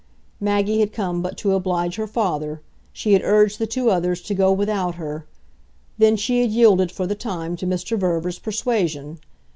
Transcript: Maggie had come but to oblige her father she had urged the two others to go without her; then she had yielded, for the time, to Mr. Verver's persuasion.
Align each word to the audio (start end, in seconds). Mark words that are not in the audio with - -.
Maggie 0.39 0.79
had 0.79 0.93
come 0.93 1.21
but 1.21 1.37
to 1.37 1.53
oblige 1.53 1.93
her 1.97 2.07
father 2.07 2.63
she 2.91 3.13
had 3.13 3.21
urged 3.23 3.59
the 3.59 3.67
two 3.67 3.91
others 3.91 4.19
to 4.21 4.33
go 4.33 4.51
without 4.51 4.95
her; 4.95 5.27
then 5.99 6.15
she 6.15 6.41
had 6.41 6.49
yielded, 6.49 6.91
for 6.91 7.05
the 7.05 7.13
time, 7.13 7.55
to 7.57 7.67
Mr. 7.67 7.99
Verver's 7.99 8.39
persuasion. 8.39 9.19